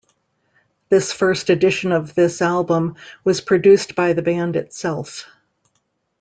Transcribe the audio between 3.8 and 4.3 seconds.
by the